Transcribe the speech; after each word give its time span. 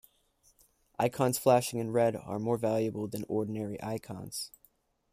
Icons 0.97 1.37
flashing 1.37 1.79
in 1.79 1.91
red 1.91 2.15
are 2.15 2.39
more 2.39 2.57
valuable 2.57 3.07
than 3.07 3.23
ordinary 3.29 3.79
icons. 3.83 4.51